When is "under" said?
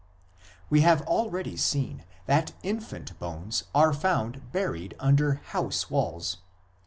4.99-5.35